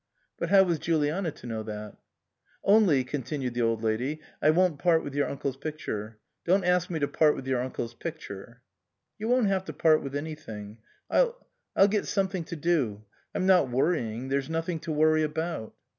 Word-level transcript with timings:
But 0.39 0.49
how 0.49 0.63
was 0.63 0.79
Juliana 0.79 1.29
to 1.29 1.45
know 1.45 1.61
that?" 1.61 1.95
Only," 2.63 3.03
continued 3.03 3.53
the 3.53 3.61
Old 3.61 3.83
Lady," 3.83 4.19
I 4.41 4.49
won't 4.49 4.79
part 4.79 5.03
with 5.03 5.13
your 5.13 5.29
uncle's 5.29 5.57
picture. 5.57 6.17
Don't 6.43 6.63
ask 6.65 6.89
me 6.89 6.97
to 6.97 7.07
part 7.07 7.35
with 7.35 7.45
your 7.45 7.61
uncle's 7.61 7.93
picture."" 7.93 8.63
You 9.19 9.27
won't 9.27 9.45
have 9.49 9.65
to 9.65 9.73
part 9.73 10.01
with 10.01 10.15
anything. 10.15 10.79
I'll 11.11 11.37
I'll 11.75 11.87
get 11.87 12.07
something 12.07 12.43
to 12.45 12.55
do. 12.55 13.03
I'm 13.35 13.45
not 13.45 13.69
worrying. 13.69 14.29
There's 14.29 14.49
nothing 14.49 14.79
to 14.79 14.91
worry 14.91 15.21
about." 15.21 15.75